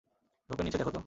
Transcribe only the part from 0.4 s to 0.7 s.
ঝোপের